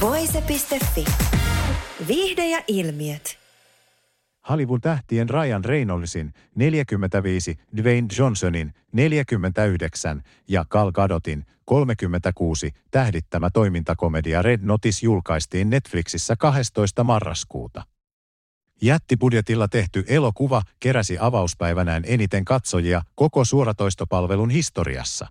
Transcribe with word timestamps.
Voise.fi. 0.00 1.04
Viihde 2.08 2.46
ja 2.46 2.62
ilmiöt. 2.68 3.38
Hollywood-tähtien 4.48 5.30
Ryan 5.30 5.64
Reynoldsin 5.64 6.34
45, 6.54 7.58
Dwayne 7.76 8.08
Johnsonin 8.18 8.74
49 8.92 10.22
ja 10.48 10.64
Gal 10.70 10.92
Gadotin 10.92 11.46
36 11.64 12.70
tähdittämä 12.90 13.50
toimintakomedia 13.50 14.42
Red 14.42 14.60
Notice 14.62 15.06
julkaistiin 15.06 15.70
Netflixissä 15.70 16.36
12. 16.36 17.04
marraskuuta. 17.04 17.82
Jättibudjetilla 18.82 19.68
tehty 19.68 20.04
elokuva 20.08 20.62
keräsi 20.80 21.16
avauspäivänään 21.20 22.02
eniten 22.06 22.44
katsojia 22.44 23.02
koko 23.14 23.44
suoratoistopalvelun 23.44 24.50
historiassa. 24.50 25.26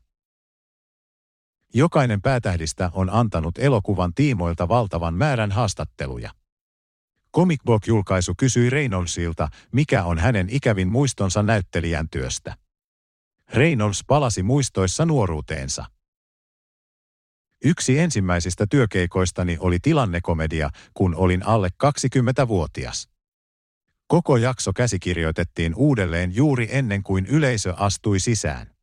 Jokainen 1.73 2.22
päätähdistä 2.22 2.90
on 2.94 3.09
antanut 3.09 3.58
elokuvan 3.58 4.14
tiimoilta 4.14 4.68
valtavan 4.68 5.14
määrän 5.14 5.52
haastatteluja. 5.52 6.32
Comic 7.36 7.59
Book-julkaisu 7.66 8.34
kysyi 8.38 8.70
Reynoldsilta, 8.70 9.48
mikä 9.72 10.03
on 10.03 10.20
hänen 10.20 10.47
ikävin 10.50 10.88
muistonsa 10.88 11.44
näyttelijän 11.44 12.09
työstä. 12.12 12.58
Reynolds 13.53 14.03
palasi 14.08 14.44
muistoissa 14.44 15.06
nuoruuteensa. 15.06 15.86
Yksi 17.64 18.00
ensimmäisistä 18.00 18.66
työkeikoistani 18.70 19.58
oli 19.59 19.80
tilannekomedia, 19.80 20.70
kun 20.94 21.16
olin 21.16 21.45
alle 21.45 21.70
20-vuotias. 21.84 23.09
Koko 24.08 24.38
jakso 24.38 24.73
käsikirjoitettiin 24.73 25.75
uudelleen 25.75 26.36
juuri 26.36 26.67
ennen 26.72 27.03
kuin 27.03 27.25
yleisö 27.25 27.73
astui 27.78 28.20
sisään. 28.20 28.78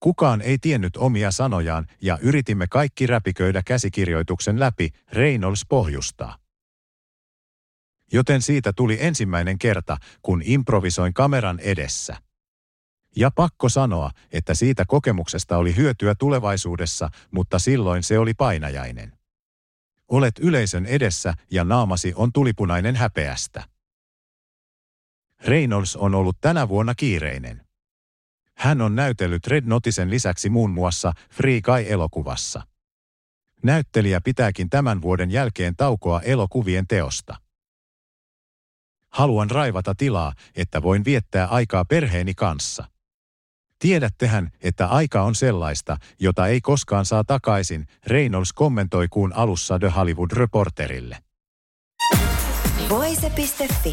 Kukaan 0.00 0.42
ei 0.42 0.58
tiennyt 0.58 0.96
omia 0.96 1.30
sanojaan 1.30 1.86
ja 2.00 2.18
yritimme 2.22 2.66
kaikki 2.70 3.06
räpiköidä 3.06 3.62
käsikirjoituksen 3.62 4.60
läpi, 4.60 4.90
Reynolds 5.12 5.66
pohjustaa. 5.68 6.38
Joten 8.12 8.42
siitä 8.42 8.72
tuli 8.72 8.98
ensimmäinen 9.00 9.58
kerta, 9.58 9.96
kun 10.22 10.42
improvisoin 10.44 11.14
kameran 11.14 11.60
edessä. 11.60 12.16
Ja 13.16 13.30
pakko 13.30 13.68
sanoa, 13.68 14.10
että 14.32 14.54
siitä 14.54 14.84
kokemuksesta 14.84 15.56
oli 15.56 15.76
hyötyä 15.76 16.14
tulevaisuudessa, 16.14 17.10
mutta 17.30 17.58
silloin 17.58 18.02
se 18.02 18.18
oli 18.18 18.34
painajainen. 18.34 19.12
Olet 20.08 20.38
yleisön 20.38 20.86
edessä 20.86 21.34
ja 21.50 21.64
naamasi 21.64 22.12
on 22.16 22.32
tulipunainen 22.32 22.96
häpeästä. 22.96 23.64
Reynolds 25.44 25.96
on 25.96 26.14
ollut 26.14 26.36
tänä 26.40 26.68
vuonna 26.68 26.94
kiireinen. 26.94 27.65
Hän 28.56 28.80
on 28.80 28.96
näytellyt 28.96 29.46
Red 29.46 29.64
Notisen 29.66 30.10
lisäksi 30.10 30.48
muun 30.50 30.70
muassa 30.70 31.12
Free 31.30 31.60
Guy-elokuvassa. 31.60 32.62
Näyttelijä 33.62 34.20
pitääkin 34.20 34.70
tämän 34.70 35.02
vuoden 35.02 35.30
jälkeen 35.30 35.76
taukoa 35.76 36.20
elokuvien 36.20 36.86
teosta. 36.86 37.36
Haluan 39.12 39.50
raivata 39.50 39.94
tilaa, 39.94 40.32
että 40.56 40.82
voin 40.82 41.04
viettää 41.04 41.46
aikaa 41.46 41.84
perheeni 41.84 42.34
kanssa. 42.34 42.84
Tiedättehän, 43.78 44.50
että 44.60 44.86
aika 44.86 45.22
on 45.22 45.34
sellaista, 45.34 45.96
jota 46.20 46.46
ei 46.46 46.60
koskaan 46.60 47.04
saa 47.04 47.24
takaisin, 47.24 47.86
Reynolds 48.06 48.52
kommentoi 48.52 49.08
kuun 49.08 49.32
alussa 49.32 49.78
The 49.78 49.88
Hollywood 49.88 50.30
Reporterille. 50.32 51.18
Voise.fi. 52.88 53.92